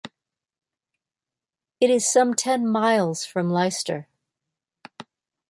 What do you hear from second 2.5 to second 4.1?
miles from Leicester.